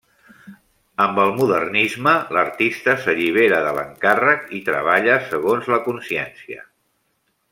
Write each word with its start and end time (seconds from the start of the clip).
Amb 1.03 1.19
el 1.23 1.33
modernisme, 1.39 2.13
l'artista 2.37 2.95
s'allibera 3.03 3.59
de 3.67 3.75
l'encàrrec 3.81 4.49
i 4.61 4.65
treballa 4.71 5.19
segons 5.29 5.71
la 5.75 5.81
consciència. 5.91 6.65